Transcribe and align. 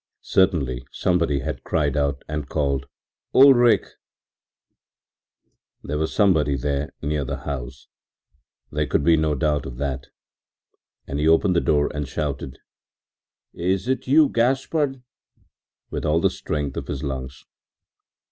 Certainly 0.23 0.87
somebody 0.91 1.41
had 1.41 1.63
cried 1.63 1.95
out 1.95 2.23
and 2.27 2.49
called 2.49 2.87
“Ulrich!” 3.35 3.85
There 5.83 5.99
was 5.99 6.11
somebody 6.11 6.57
there 6.57 6.89
near 7.03 7.23
the 7.23 7.41
house, 7.41 7.85
there 8.71 8.87
could 8.87 9.03
be 9.03 9.15
no 9.15 9.35
doubt 9.35 9.67
of 9.67 9.77
that, 9.77 10.07
and 11.05 11.19
he 11.19 11.27
opened 11.27 11.55
the 11.55 11.61
door 11.61 11.91
and 11.93 12.07
shouted, 12.07 12.57
“Is 13.53 13.87
it 13.87 14.07
you, 14.07 14.29
Gaspard?” 14.29 15.03
with 15.91 16.03
all 16.03 16.19
the 16.19 16.31
strength 16.31 16.77
of 16.77 16.87
his 16.87 17.03
lungs. 17.03 17.45